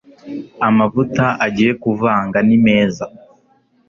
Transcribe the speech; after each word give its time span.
amavuta 0.67 1.25
agiye 1.45 1.71
kuvanga 1.83 2.37
nimeza 2.47 3.05